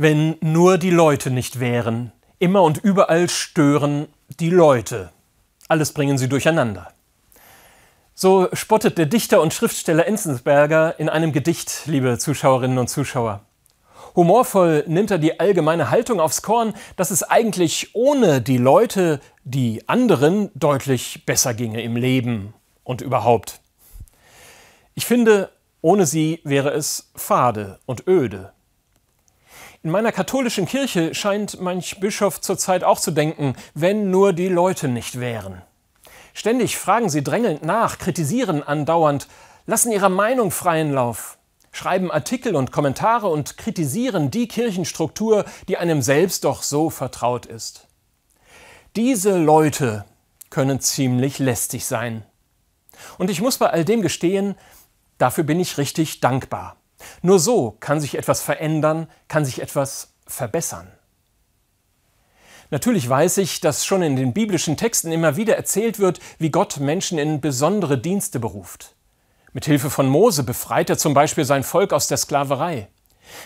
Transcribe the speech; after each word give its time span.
Wenn 0.00 0.36
nur 0.40 0.78
die 0.78 0.90
Leute 0.90 1.28
nicht 1.28 1.58
wären. 1.58 2.12
Immer 2.38 2.62
und 2.62 2.78
überall 2.78 3.28
stören 3.28 4.06
die 4.38 4.48
Leute. 4.48 5.10
Alles 5.66 5.90
bringen 5.90 6.18
sie 6.18 6.28
durcheinander. 6.28 6.92
So 8.14 8.46
spottet 8.52 8.96
der 8.96 9.06
Dichter 9.06 9.42
und 9.42 9.52
Schriftsteller 9.52 10.06
Enzensberger 10.06 11.00
in 11.00 11.08
einem 11.08 11.32
Gedicht, 11.32 11.82
liebe 11.86 12.16
Zuschauerinnen 12.16 12.78
und 12.78 12.86
Zuschauer. 12.86 13.40
Humorvoll 14.14 14.84
nimmt 14.86 15.10
er 15.10 15.18
die 15.18 15.40
allgemeine 15.40 15.90
Haltung 15.90 16.20
aufs 16.20 16.42
Korn, 16.42 16.74
dass 16.94 17.10
es 17.10 17.24
eigentlich 17.24 17.96
ohne 17.96 18.40
die 18.40 18.58
Leute, 18.58 19.18
die 19.42 19.88
anderen, 19.88 20.52
deutlich 20.54 21.26
besser 21.26 21.54
ginge 21.54 21.82
im 21.82 21.96
Leben 21.96 22.54
und 22.84 23.00
überhaupt. 23.00 23.58
Ich 24.94 25.06
finde, 25.06 25.50
ohne 25.80 26.06
sie 26.06 26.40
wäre 26.44 26.70
es 26.70 27.10
fade 27.16 27.80
und 27.84 28.06
öde. 28.06 28.52
In 29.88 29.92
meiner 29.92 30.12
katholischen 30.12 30.66
Kirche 30.66 31.14
scheint 31.14 31.62
manch 31.62 31.98
Bischof 31.98 32.42
zurzeit 32.42 32.84
auch 32.84 33.00
zu 33.00 33.10
denken, 33.10 33.54
wenn 33.72 34.10
nur 34.10 34.34
die 34.34 34.50
Leute 34.50 34.86
nicht 34.86 35.18
wären. 35.18 35.62
Ständig 36.34 36.76
fragen 36.76 37.08
sie 37.08 37.24
drängelnd 37.24 37.64
nach, 37.64 37.96
kritisieren 37.96 38.62
andauernd, 38.62 39.28
lassen 39.64 39.90
ihrer 39.90 40.10
Meinung 40.10 40.50
freien 40.50 40.92
Lauf, 40.92 41.38
schreiben 41.72 42.10
Artikel 42.10 42.54
und 42.54 42.70
Kommentare 42.70 43.28
und 43.28 43.56
kritisieren 43.56 44.30
die 44.30 44.46
Kirchenstruktur, 44.46 45.46
die 45.68 45.78
einem 45.78 46.02
selbst 46.02 46.44
doch 46.44 46.62
so 46.62 46.90
vertraut 46.90 47.46
ist. 47.46 47.86
Diese 48.94 49.38
Leute 49.38 50.04
können 50.50 50.80
ziemlich 50.80 51.38
lästig 51.38 51.86
sein. 51.86 52.26
Und 53.16 53.30
ich 53.30 53.40
muss 53.40 53.56
bei 53.56 53.70
all 53.70 53.86
dem 53.86 54.02
gestehen, 54.02 54.54
dafür 55.16 55.44
bin 55.44 55.58
ich 55.58 55.78
richtig 55.78 56.20
dankbar. 56.20 56.76
Nur 57.22 57.38
so 57.38 57.76
kann 57.80 58.00
sich 58.00 58.16
etwas 58.16 58.42
verändern, 58.42 59.08
kann 59.28 59.44
sich 59.44 59.60
etwas 59.60 60.14
verbessern. 60.26 60.88
Natürlich 62.70 63.08
weiß 63.08 63.38
ich, 63.38 63.60
dass 63.60 63.86
schon 63.86 64.02
in 64.02 64.16
den 64.16 64.34
biblischen 64.34 64.76
Texten 64.76 65.10
immer 65.10 65.36
wieder 65.36 65.56
erzählt 65.56 65.98
wird, 65.98 66.20
wie 66.38 66.50
Gott 66.50 66.78
Menschen 66.78 67.18
in 67.18 67.40
besondere 67.40 67.96
Dienste 67.98 68.40
beruft. 68.40 68.94
Mit 69.54 69.64
Hilfe 69.64 69.88
von 69.88 70.08
Mose 70.08 70.42
befreit 70.42 70.90
er 70.90 70.98
zum 70.98 71.14
Beispiel 71.14 71.44
sein 71.44 71.62
Volk 71.62 71.94
aus 71.94 72.08
der 72.08 72.18
Sklaverei. 72.18 72.88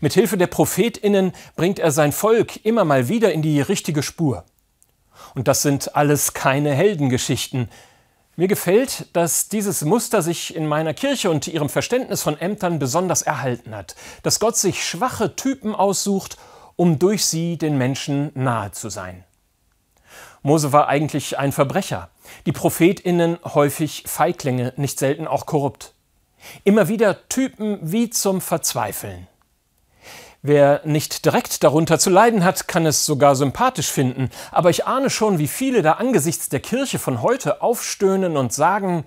Mit 0.00 0.14
Hilfe 0.14 0.36
der 0.36 0.46
ProphetInnen 0.46 1.32
bringt 1.56 1.80
er 1.80 1.90
sein 1.90 2.12
Volk 2.12 2.64
immer 2.64 2.84
mal 2.84 3.08
wieder 3.08 3.32
in 3.32 3.42
die 3.42 3.60
richtige 3.60 4.02
Spur. 4.04 4.44
Und 5.34 5.48
das 5.48 5.62
sind 5.62 5.96
alles 5.96 6.32
keine 6.32 6.72
Heldengeschichten, 6.74 7.68
mir 8.38 8.46
gefällt, 8.46 9.06
dass 9.14 9.48
dieses 9.48 9.84
Muster 9.84 10.22
sich 10.22 10.54
in 10.54 10.68
meiner 10.68 10.94
Kirche 10.94 11.28
und 11.28 11.48
ihrem 11.48 11.68
Verständnis 11.68 12.22
von 12.22 12.38
Ämtern 12.38 12.78
besonders 12.78 13.22
erhalten 13.22 13.74
hat, 13.74 13.96
dass 14.22 14.38
Gott 14.38 14.56
sich 14.56 14.86
schwache 14.86 15.34
Typen 15.34 15.74
aussucht, 15.74 16.36
um 16.76 17.00
durch 17.00 17.26
sie 17.26 17.58
den 17.58 17.76
Menschen 17.76 18.30
nahe 18.34 18.70
zu 18.70 18.90
sein. 18.90 19.24
Mose 20.42 20.72
war 20.72 20.86
eigentlich 20.86 21.36
ein 21.36 21.50
Verbrecher, 21.50 22.10
die 22.46 22.52
Prophetinnen 22.52 23.40
häufig 23.42 24.04
Feiglinge, 24.06 24.72
nicht 24.76 25.00
selten 25.00 25.26
auch 25.26 25.44
korrupt. 25.44 25.94
Immer 26.62 26.86
wieder 26.86 27.28
Typen 27.28 27.80
wie 27.82 28.08
zum 28.08 28.40
Verzweifeln. 28.40 29.26
Wer 30.40 30.82
nicht 30.84 31.24
direkt 31.24 31.64
darunter 31.64 31.98
zu 31.98 32.10
leiden 32.10 32.44
hat, 32.44 32.68
kann 32.68 32.86
es 32.86 33.04
sogar 33.04 33.34
sympathisch 33.34 33.90
finden, 33.90 34.30
aber 34.52 34.70
ich 34.70 34.86
ahne 34.86 35.10
schon, 35.10 35.38
wie 35.38 35.48
viele 35.48 35.82
da 35.82 35.92
angesichts 35.92 36.48
der 36.48 36.60
Kirche 36.60 37.00
von 37.00 37.22
heute 37.22 37.60
aufstöhnen 37.60 38.36
und 38.36 38.52
sagen, 38.52 39.04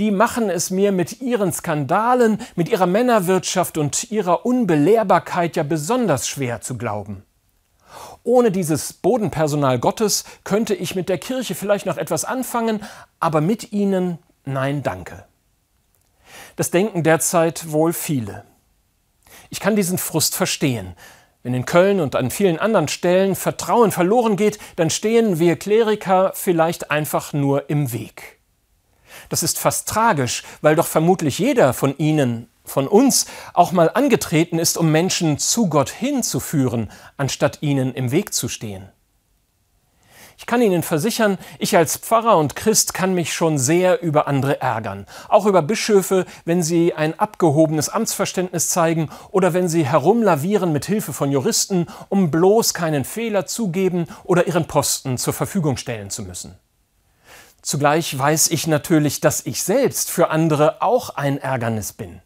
die 0.00 0.10
machen 0.10 0.50
es 0.50 0.70
mir 0.70 0.90
mit 0.90 1.20
ihren 1.20 1.52
Skandalen, 1.52 2.38
mit 2.56 2.68
ihrer 2.68 2.86
Männerwirtschaft 2.86 3.78
und 3.78 4.10
ihrer 4.10 4.44
Unbelehrbarkeit 4.46 5.54
ja 5.54 5.62
besonders 5.62 6.26
schwer 6.26 6.60
zu 6.60 6.76
glauben. 6.76 7.22
Ohne 8.24 8.50
dieses 8.50 8.92
Bodenpersonal 8.92 9.78
Gottes 9.78 10.24
könnte 10.42 10.74
ich 10.74 10.96
mit 10.96 11.08
der 11.08 11.18
Kirche 11.18 11.54
vielleicht 11.54 11.86
noch 11.86 11.96
etwas 11.96 12.24
anfangen, 12.24 12.82
aber 13.20 13.40
mit 13.40 13.72
ihnen 13.72 14.18
nein 14.44 14.82
danke. 14.82 15.24
Das 16.56 16.72
denken 16.72 17.04
derzeit 17.04 17.70
wohl 17.70 17.92
viele. 17.92 18.44
Ich 19.50 19.60
kann 19.60 19.76
diesen 19.76 19.98
Frust 19.98 20.34
verstehen. 20.34 20.94
Wenn 21.42 21.54
in 21.54 21.66
Köln 21.66 22.00
und 22.00 22.16
an 22.16 22.30
vielen 22.30 22.58
anderen 22.58 22.88
Stellen 22.88 23.34
Vertrauen 23.34 23.92
verloren 23.92 24.36
geht, 24.36 24.58
dann 24.76 24.90
stehen 24.90 25.38
wir 25.38 25.56
Kleriker 25.56 26.32
vielleicht 26.34 26.90
einfach 26.90 27.32
nur 27.32 27.70
im 27.70 27.92
Weg. 27.92 28.38
Das 29.28 29.42
ist 29.42 29.58
fast 29.58 29.88
tragisch, 29.88 30.42
weil 30.62 30.76
doch 30.76 30.86
vermutlich 30.86 31.38
jeder 31.38 31.72
von 31.72 31.96
Ihnen, 31.98 32.48
von 32.64 32.86
uns, 32.86 33.26
auch 33.54 33.72
mal 33.72 33.90
angetreten 33.90 34.58
ist, 34.58 34.76
um 34.76 34.92
Menschen 34.92 35.38
zu 35.38 35.68
Gott 35.68 35.90
hinzuführen, 35.90 36.90
anstatt 37.16 37.62
ihnen 37.62 37.94
im 37.94 38.10
Weg 38.10 38.34
zu 38.34 38.48
stehen. 38.48 38.88
Ich 40.38 40.46
kann 40.46 40.62
Ihnen 40.62 40.84
versichern, 40.84 41.36
ich 41.58 41.76
als 41.76 41.96
Pfarrer 41.96 42.38
und 42.38 42.54
Christ 42.54 42.94
kann 42.94 43.12
mich 43.12 43.34
schon 43.34 43.58
sehr 43.58 44.00
über 44.02 44.28
andere 44.28 44.60
ärgern. 44.60 45.04
Auch 45.28 45.46
über 45.46 45.62
Bischöfe, 45.62 46.26
wenn 46.44 46.62
sie 46.62 46.94
ein 46.94 47.18
abgehobenes 47.18 47.88
Amtsverständnis 47.88 48.68
zeigen 48.68 49.10
oder 49.32 49.52
wenn 49.52 49.68
sie 49.68 49.84
herumlavieren 49.84 50.72
mit 50.72 50.86
Hilfe 50.86 51.12
von 51.12 51.32
Juristen, 51.32 51.88
um 52.08 52.30
bloß 52.30 52.72
keinen 52.72 53.04
Fehler 53.04 53.46
zugeben 53.46 54.06
oder 54.22 54.46
ihren 54.46 54.66
Posten 54.68 55.18
zur 55.18 55.34
Verfügung 55.34 55.76
stellen 55.76 56.08
zu 56.08 56.22
müssen. 56.22 56.56
Zugleich 57.60 58.16
weiß 58.16 58.52
ich 58.52 58.68
natürlich, 58.68 59.20
dass 59.20 59.44
ich 59.44 59.64
selbst 59.64 60.08
für 60.08 60.30
andere 60.30 60.82
auch 60.82 61.16
ein 61.16 61.38
Ärgernis 61.38 61.92
bin. 61.92 62.22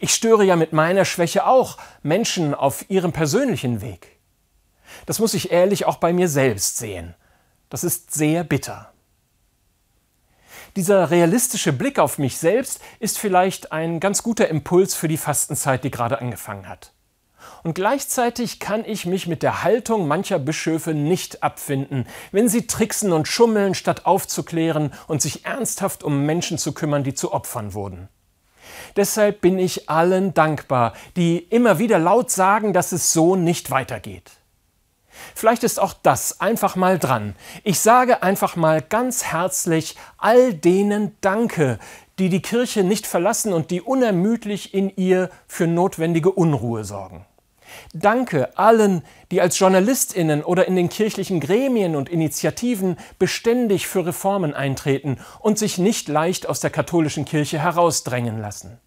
Ich 0.00 0.12
störe 0.12 0.44
ja 0.44 0.56
mit 0.56 0.72
meiner 0.72 1.04
Schwäche 1.04 1.46
auch 1.46 1.78
Menschen 2.02 2.52
auf 2.52 2.90
ihrem 2.90 3.12
persönlichen 3.12 3.80
Weg. 3.80 4.21
Das 5.06 5.18
muss 5.18 5.34
ich 5.34 5.50
ehrlich 5.50 5.84
auch 5.86 5.96
bei 5.96 6.12
mir 6.12 6.28
selbst 6.28 6.78
sehen. 6.78 7.14
Das 7.68 7.84
ist 7.84 8.12
sehr 8.12 8.44
bitter. 8.44 8.92
Dieser 10.76 11.10
realistische 11.10 11.72
Blick 11.72 11.98
auf 11.98 12.18
mich 12.18 12.38
selbst 12.38 12.80
ist 12.98 13.18
vielleicht 13.18 13.72
ein 13.72 14.00
ganz 14.00 14.22
guter 14.22 14.48
Impuls 14.48 14.94
für 14.94 15.08
die 15.08 15.18
Fastenzeit, 15.18 15.84
die 15.84 15.90
gerade 15.90 16.20
angefangen 16.20 16.68
hat. 16.68 16.92
Und 17.62 17.74
gleichzeitig 17.74 18.58
kann 18.58 18.84
ich 18.84 19.06
mich 19.06 19.26
mit 19.26 19.42
der 19.42 19.62
Haltung 19.62 20.08
mancher 20.08 20.38
Bischöfe 20.38 20.94
nicht 20.94 21.42
abfinden, 21.42 22.06
wenn 22.30 22.48
sie 22.48 22.66
tricksen 22.66 23.12
und 23.12 23.28
schummeln, 23.28 23.74
statt 23.74 24.06
aufzuklären 24.06 24.92
und 25.06 25.22
sich 25.22 25.44
ernsthaft 25.44 26.02
um 26.02 26.24
Menschen 26.24 26.58
zu 26.58 26.72
kümmern, 26.72 27.04
die 27.04 27.14
zu 27.14 27.32
Opfern 27.32 27.74
wurden. 27.74 28.08
Deshalb 28.96 29.40
bin 29.40 29.58
ich 29.58 29.88
allen 29.88 30.34
dankbar, 30.34 30.94
die 31.16 31.38
immer 31.38 31.78
wieder 31.78 31.98
laut 31.98 32.30
sagen, 32.30 32.72
dass 32.72 32.92
es 32.92 33.12
so 33.12 33.36
nicht 33.36 33.70
weitergeht. 33.70 34.30
Vielleicht 35.34 35.64
ist 35.64 35.80
auch 35.80 35.94
das 36.02 36.40
einfach 36.40 36.76
mal 36.76 36.98
dran. 36.98 37.34
Ich 37.64 37.80
sage 37.80 38.22
einfach 38.22 38.56
mal 38.56 38.82
ganz 38.82 39.24
herzlich 39.24 39.96
all 40.18 40.54
denen 40.54 41.16
Danke, 41.20 41.78
die 42.18 42.28
die 42.28 42.42
Kirche 42.42 42.84
nicht 42.84 43.06
verlassen 43.06 43.52
und 43.52 43.70
die 43.70 43.80
unermüdlich 43.80 44.74
in 44.74 44.90
ihr 44.96 45.30
für 45.46 45.66
notwendige 45.66 46.30
Unruhe 46.30 46.84
sorgen. 46.84 47.26
Danke 47.94 48.56
allen, 48.58 49.02
die 49.30 49.40
als 49.40 49.58
Journalistinnen 49.58 50.42
oder 50.44 50.68
in 50.68 50.76
den 50.76 50.88
kirchlichen 50.88 51.40
Gremien 51.40 51.96
und 51.96 52.08
Initiativen 52.08 52.96
beständig 53.18 53.86
für 53.86 54.06
Reformen 54.06 54.54
eintreten 54.54 55.18
und 55.40 55.58
sich 55.58 55.78
nicht 55.78 56.08
leicht 56.08 56.48
aus 56.48 56.60
der 56.60 56.70
katholischen 56.70 57.24
Kirche 57.24 57.58
herausdrängen 57.58 58.38
lassen. 58.38 58.78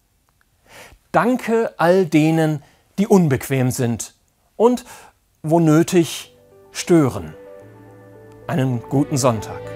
Danke 1.12 1.74
all 1.78 2.06
denen, 2.06 2.62
die 2.98 3.06
unbequem 3.06 3.70
sind 3.70 4.14
und 4.56 4.84
wo 5.48 5.60
nötig, 5.60 6.36
stören. 6.72 7.34
Einen 8.48 8.80
guten 8.88 9.16
Sonntag. 9.16 9.75